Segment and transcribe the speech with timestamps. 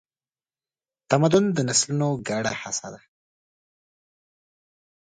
[1.09, 3.01] تمدن د نسلونو ګډه هڅه ده.